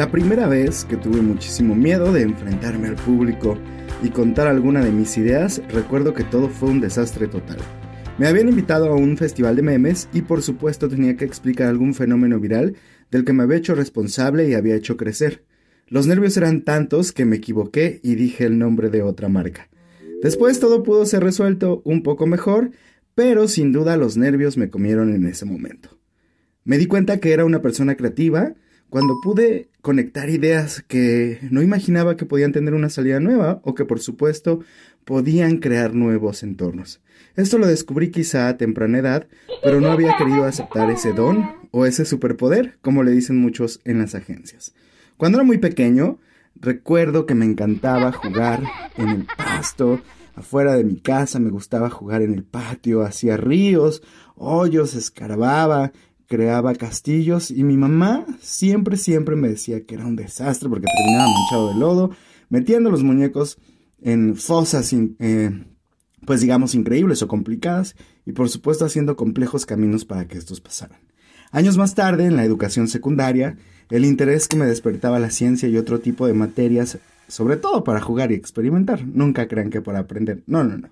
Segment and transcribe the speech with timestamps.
[0.00, 3.58] La primera vez que tuve muchísimo miedo de enfrentarme al público
[4.02, 7.58] y contar alguna de mis ideas, recuerdo que todo fue un desastre total.
[8.16, 11.92] Me habían invitado a un festival de memes y por supuesto tenía que explicar algún
[11.92, 12.76] fenómeno viral
[13.10, 15.44] del que me había hecho responsable y había hecho crecer.
[15.86, 19.68] Los nervios eran tantos que me equivoqué y dije el nombre de otra marca.
[20.22, 22.70] Después todo pudo ser resuelto un poco mejor,
[23.14, 25.98] pero sin duda los nervios me comieron en ese momento.
[26.64, 28.54] Me di cuenta que era una persona creativa
[28.90, 33.84] cuando pude conectar ideas que no imaginaba que podían tener una salida nueva o que
[33.84, 34.60] por supuesto
[35.04, 37.00] podían crear nuevos entornos.
[37.36, 39.28] Esto lo descubrí quizá a temprana edad,
[39.62, 43.98] pero no había querido aceptar ese don o ese superpoder, como le dicen muchos en
[43.98, 44.74] las agencias.
[45.16, 46.18] Cuando era muy pequeño,
[46.56, 48.62] recuerdo que me encantaba jugar
[48.96, 50.00] en el pasto,
[50.34, 54.02] afuera de mi casa, me gustaba jugar en el patio, hacía ríos,
[54.36, 55.92] hoyos, escarbaba,
[56.30, 61.28] creaba castillos y mi mamá siempre, siempre me decía que era un desastre porque terminaba
[61.28, 62.10] manchado de lodo,
[62.48, 63.58] metiendo los muñecos
[64.00, 65.64] en fosas, eh,
[66.24, 71.00] pues digamos, increíbles o complicadas y por supuesto haciendo complejos caminos para que estos pasaran.
[71.50, 73.56] Años más tarde, en la educación secundaria,
[73.90, 78.00] el interés que me despertaba la ciencia y otro tipo de materias, sobre todo para
[78.00, 80.90] jugar y experimentar, nunca crean que para aprender, no, no, no,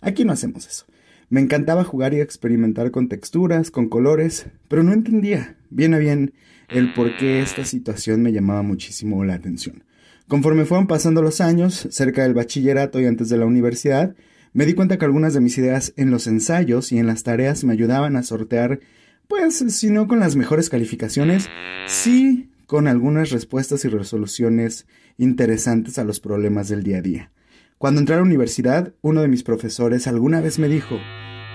[0.00, 0.86] aquí no hacemos eso.
[1.30, 6.32] Me encantaba jugar y experimentar con texturas, con colores, pero no entendía bien a bien
[6.68, 9.84] el por qué esta situación me llamaba muchísimo la atención.
[10.26, 14.14] Conforme fueron pasando los años, cerca del bachillerato y antes de la universidad,
[14.52, 17.64] me di cuenta que algunas de mis ideas en los ensayos y en las tareas
[17.64, 18.80] me ayudaban a sortear,
[19.26, 21.48] pues, si no con las mejores calificaciones,
[21.86, 27.32] sí con algunas respuestas y resoluciones interesantes a los problemas del día a día.
[27.78, 30.98] Cuando entré a la universidad, uno de mis profesores alguna vez me dijo,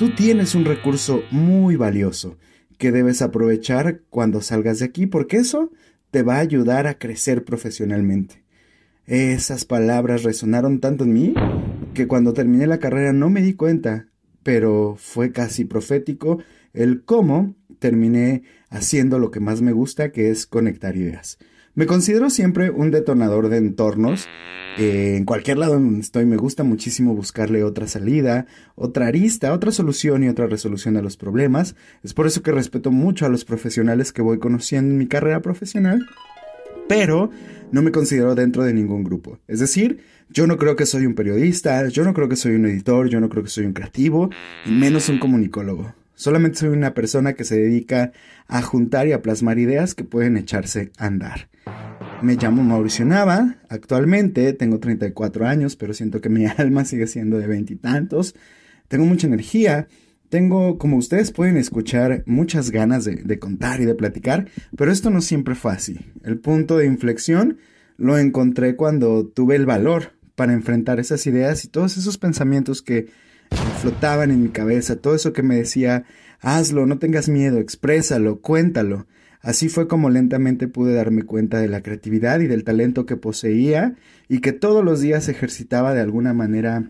[0.00, 2.36] tú tienes un recurso muy valioso
[2.76, 5.70] que debes aprovechar cuando salgas de aquí porque eso
[6.10, 8.42] te va a ayudar a crecer profesionalmente.
[9.06, 11.34] Esas palabras resonaron tanto en mí
[11.94, 14.08] que cuando terminé la carrera no me di cuenta,
[14.42, 16.38] pero fue casi profético
[16.72, 21.38] el cómo terminé haciendo lo que más me gusta, que es conectar ideas.
[21.78, 24.26] Me considero siempre un detonador de entornos.
[24.78, 29.70] Eh, en cualquier lado donde estoy me gusta muchísimo buscarle otra salida, otra arista, otra
[29.70, 31.76] solución y otra resolución a los problemas.
[32.02, 35.40] Es por eso que respeto mucho a los profesionales que voy conociendo en mi carrera
[35.40, 36.04] profesional.
[36.88, 37.30] Pero
[37.70, 39.38] no me considero dentro de ningún grupo.
[39.46, 40.00] Es decir,
[40.30, 43.20] yo no creo que soy un periodista, yo no creo que soy un editor, yo
[43.20, 44.30] no creo que soy un creativo,
[44.66, 45.94] y menos un comunicólogo.
[46.16, 48.10] Solamente soy una persona que se dedica
[48.48, 51.48] a juntar y a plasmar ideas que pueden echarse a andar.
[52.22, 57.38] Me llamo Mauricio Nava, actualmente tengo 34 años, pero siento que mi alma sigue siendo
[57.38, 58.34] de veintitantos.
[58.88, 59.88] Tengo mucha energía,
[60.28, 65.20] tengo, como ustedes pueden escuchar, muchas ganas de, contar y de platicar, pero esto no
[65.20, 65.98] siempre fue así.
[66.24, 67.58] El punto de inflexión
[67.96, 73.06] lo encontré cuando tuve el valor para enfrentar esas ideas y todos esos pensamientos que
[73.80, 76.04] flotaban en mi cabeza, todo eso que me decía,
[76.40, 79.06] hazlo, no tengas miedo, exprésalo, cuéntalo.
[79.40, 83.94] Así fue como lentamente pude darme cuenta de la creatividad y del talento que poseía
[84.28, 86.88] y que todos los días ejercitaba de alguna manera,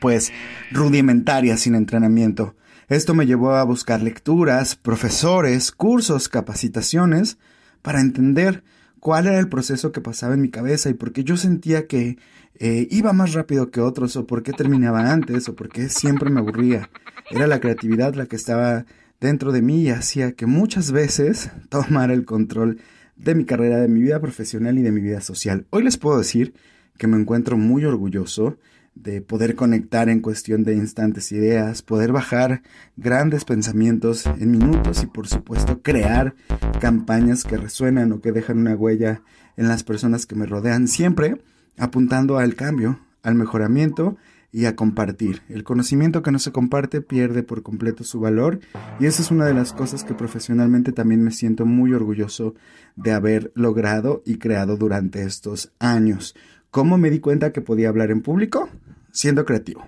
[0.00, 0.32] pues,
[0.72, 2.56] rudimentaria sin entrenamiento.
[2.88, 7.38] Esto me llevó a buscar lecturas, profesores, cursos, capacitaciones,
[7.82, 8.64] para entender
[8.98, 12.18] cuál era el proceso que pasaba en mi cabeza y por qué yo sentía que
[12.58, 16.30] eh, iba más rápido que otros o por qué terminaba antes o por qué siempre
[16.30, 16.90] me aburría.
[17.30, 18.84] Era la creatividad la que estaba
[19.20, 22.78] dentro de mí y hacía que muchas veces tomara el control
[23.16, 25.66] de mi carrera, de mi vida profesional y de mi vida social.
[25.70, 26.54] Hoy les puedo decir
[26.96, 28.58] que me encuentro muy orgulloso
[28.94, 32.62] de poder conectar en cuestión de instantes ideas, poder bajar
[32.96, 36.34] grandes pensamientos en minutos y por supuesto crear
[36.80, 39.22] campañas que resuenan o que dejan una huella
[39.56, 41.40] en las personas que me rodean, siempre
[41.78, 44.16] apuntando al cambio, al mejoramiento
[44.52, 45.42] y a compartir.
[45.48, 48.60] El conocimiento que no se comparte pierde por completo su valor
[48.98, 52.54] y esa es una de las cosas que profesionalmente también me siento muy orgulloso
[52.96, 56.34] de haber logrado y creado durante estos años.
[56.70, 58.68] ¿Cómo me di cuenta que podía hablar en público?
[59.12, 59.86] Siendo creativo.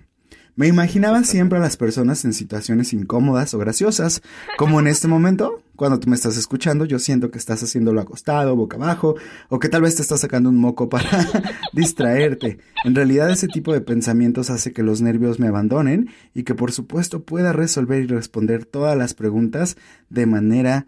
[0.54, 4.20] Me imaginaba siempre a las personas en situaciones incómodas o graciosas,
[4.58, 8.54] como en este momento, cuando tú me estás escuchando, yo siento que estás haciéndolo acostado,
[8.54, 9.14] boca abajo,
[9.48, 11.08] o que tal vez te estás sacando un moco para
[11.72, 12.58] distraerte.
[12.84, 16.70] En realidad ese tipo de pensamientos hace que los nervios me abandonen y que por
[16.70, 19.78] supuesto pueda resolver y responder todas las preguntas
[20.10, 20.86] de manera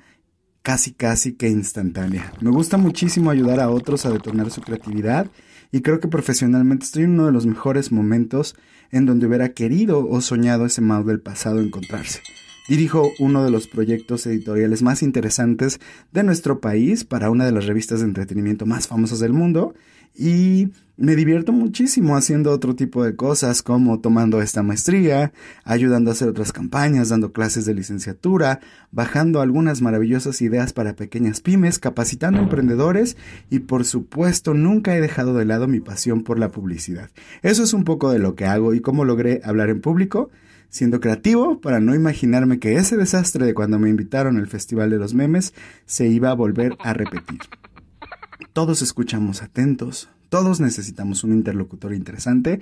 [0.60, 2.32] casi casi que instantánea.
[2.40, 5.30] Me gusta muchísimo ayudar a otros a detonar su creatividad
[5.72, 8.56] y creo que profesionalmente estoy en uno de los mejores momentos
[8.90, 12.20] en donde hubiera querido o soñado ese Mao del pasado encontrarse.
[12.68, 15.80] Dirijo uno de los proyectos editoriales más interesantes
[16.12, 19.74] de nuestro país para una de las revistas de entretenimiento más famosas del mundo
[20.14, 25.32] y me divierto muchísimo haciendo otro tipo de cosas como tomando esta maestría,
[25.64, 28.60] ayudando a hacer otras campañas, dando clases de licenciatura,
[28.92, 33.16] bajando algunas maravillosas ideas para pequeñas pymes, capacitando emprendedores
[33.50, 37.10] y por supuesto nunca he dejado de lado mi pasión por la publicidad.
[37.42, 40.30] Eso es un poco de lo que hago y cómo logré hablar en público
[40.68, 44.98] siendo creativo para no imaginarme que ese desastre de cuando me invitaron al Festival de
[44.98, 45.54] los Memes
[45.86, 47.38] se iba a volver a repetir.
[48.52, 52.60] Todos escuchamos atentos, todos necesitamos un interlocutor interesante,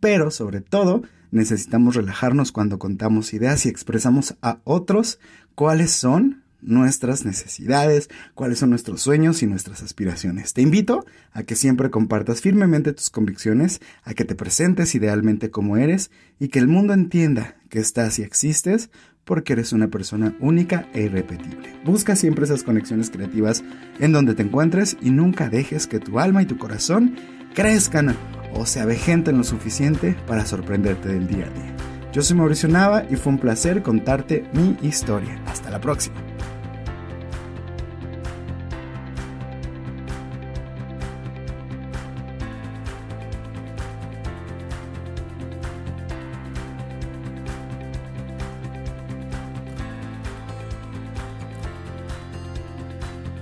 [0.00, 5.18] pero sobre todo necesitamos relajarnos cuando contamos ideas y expresamos a otros
[5.54, 10.54] cuáles son nuestras necesidades, cuáles son nuestros sueños y nuestras aspiraciones.
[10.54, 15.76] Te invito a que siempre compartas firmemente tus convicciones, a que te presentes idealmente como
[15.76, 18.90] eres y que el mundo entienda que estás y existes
[19.24, 21.74] porque eres una persona única e irrepetible.
[21.84, 23.64] Busca siempre esas conexiones creativas
[23.98, 27.16] en donde te encuentres y nunca dejes que tu alma y tu corazón
[27.54, 28.16] crezcan
[28.52, 31.74] o se avejenten lo suficiente para sorprenderte del día a día.
[32.12, 35.40] Yo soy Mauricio Nava y fue un placer contarte mi historia.
[35.46, 36.33] Hasta la próxima.